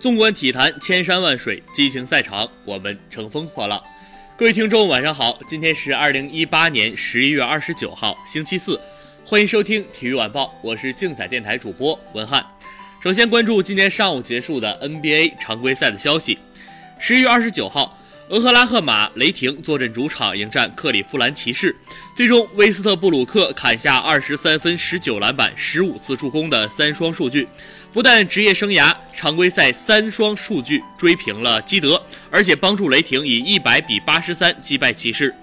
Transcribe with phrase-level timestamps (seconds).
[0.00, 3.78] 纵观体坛千山万水，激情赛场我们乘风破浪。
[4.34, 8.80] 各位听众，晚上好，今天是二零一八年十一月二十九号，星期四，
[9.26, 12.42] 欢迎收听体育晚报，我是竞彩电台主播文翰。
[13.04, 16.38] 首先关注今天上午结束的 NBA 常规赛的消息。
[16.98, 17.98] 十一月二十九号，
[18.30, 21.76] 俄克拉荷马雷霆坐镇主场迎战克利夫兰骑士，
[22.16, 27.46] 最终威斯特布鲁克砍下二十三分、十九篮板、十五次助攻的三双数据。
[27.92, 32.00] 不但职业生涯常规赛三双数据追平了基德，
[32.30, 35.34] 而且帮助雷霆以一百比八十三击败骑士。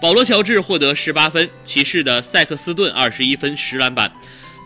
[0.00, 4.10] 保罗·乔治获得十八分，骑士的塞克斯顿二十一分十篮板。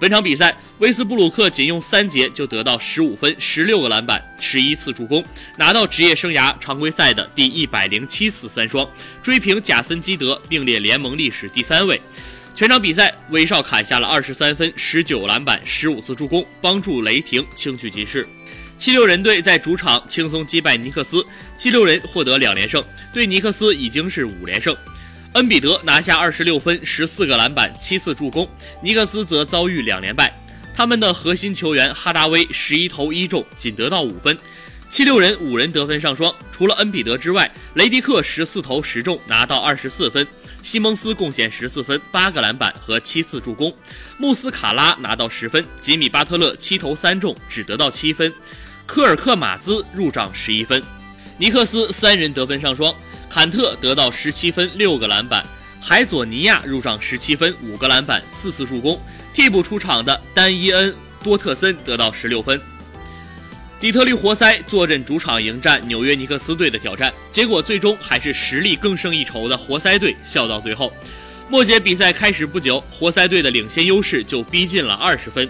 [0.01, 5.25] 本场比赛，威斯布鲁克仅用三节就得到十五分、十六个篮板、十一次助攻，
[5.56, 8.89] 拿到职业生涯常规赛的第一百零七次三双，
[9.23, 12.01] 追平贾森·基德，并列联盟历史第三位。
[12.54, 18.24] 全场比赛，威少砍下了二十三分、十九篮板、十五次助攻，帮助雷霆轻取骑士。
[18.78, 24.77] 七六人队在主场轻松击败尼克斯，七六人获得两连胜，对尼克斯已经是五连胜。
[25.33, 28.48] 恩比德拿下二十六分、十四个篮板、七次助攻，
[28.80, 30.33] 尼克斯则遭遇两连败。
[30.77, 34.39] 他们的核心球员哈达威十一投一中，仅得到五分。
[34.95, 40.25] 七六人五人得分上双，除了恩比德之外，雷迪克十四投十中，拿到二十四分；
[40.62, 43.73] 西蒙斯贡献十四分、八个篮板和七次助攻；
[44.19, 48.31] 穆斯卡拉拿到十分；吉米巴特勒七投三中，只得到七分；
[48.86, 50.81] 科尔克马兹入账十一分。
[51.39, 52.95] 尼克斯三人得分上双，
[53.29, 55.42] 坎特得到十七分、六个篮板；
[55.83, 58.97] 海佐尼亚入账十七分、五个篮板、四次助攻；
[59.34, 62.62] 替补出场的丹伊恩多特森得到十六分。
[63.84, 70.90] 底特律活塞坐镇主场迎战纽约尼克斯队的挑战，结果最终还是实力更胜一筹的活塞队笑到最后。
[71.50, 75.46] 末节比赛开始不久，活塞队的领先优势就逼近了二十分，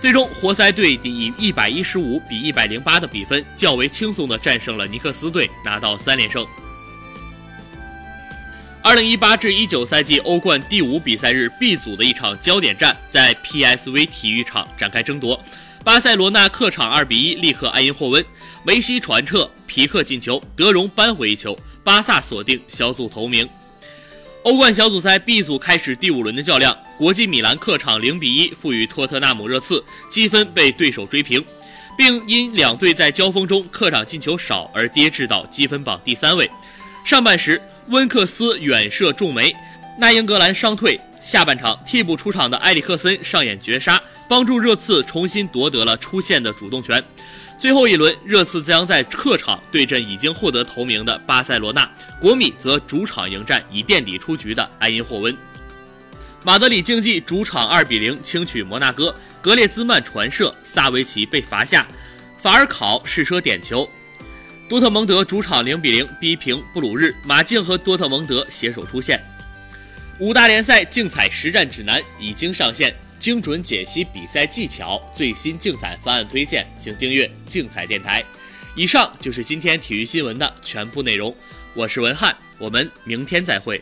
[0.00, 6.44] 最终活塞队以一百一十五比一百零八的比分较为轻松地战胜了尼克斯队，拿到三连胜。
[8.82, 15.40] 二零一八至一九赛季欧冠第五比赛日 B 组的一场焦点战在 PSV 体育场展开争夺。
[15.86, 18.26] 巴塞罗那客场二比一力克埃因霍温，
[18.64, 23.48] 梅西传撤，皮克进球，德容扳回一球，巴萨锁定小组头名。
[24.42, 29.80] 欧冠小组赛 B 组开始第五轮的较量，国际米兰客场零比一负于托特纳姆热刺，
[30.10, 31.44] 积分被对手追平，
[31.96, 36.50] 并因两队在交锋中客场进球少而跌至到积分榜第三位。
[37.04, 39.54] 上半时，温克斯远射中梅，
[40.00, 41.00] 那英格兰伤退。
[41.26, 47.02] 下半场替补出场的埃里克森上演绝杀，帮助热刺重新夺得了出线的主动权。
[47.58, 51.84] 最后一轮，热刺将在客场对阵已经获得头名的巴塞罗那，
[52.20, 55.36] 国米则主场迎战已垫底出局的埃因霍温。
[56.44, 59.12] 马德里竞技主场二比零轻取摩纳哥，
[59.42, 61.84] 格列兹曼传射，萨维奇被罚下，
[62.38, 63.88] 法尔考试车点球。
[64.68, 69.20] 多特蒙德主场零比零逼平布鲁日，马竞和多特蒙德携手出线。
[70.18, 78.24] 五大联赛竞彩实战指南已经上线，精准解析比赛技巧，最新竞彩方案推荐，请订阅竞彩电台。
[78.74, 81.36] 以上就是今天体育新闻的全部内容，
[81.74, 83.78] 我是文翰，我们明天再会。